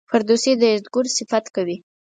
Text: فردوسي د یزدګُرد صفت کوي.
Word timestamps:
فردوسي 0.09 0.51
د 0.61 0.63
یزدګُرد 0.73 1.09
صفت 1.17 1.45
کوي. 1.55 1.77